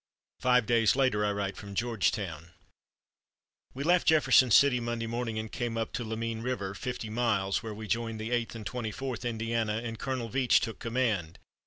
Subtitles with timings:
[0.39, 2.53] Five days later I write from Georgetown:
[3.75, 7.75] "We left Jefferson City Monday morning and came up to Lamine River, fifty miles, where
[7.75, 11.37] we joined the Eighth and Twenty fourth Indiana, and Colonel Veatch took command.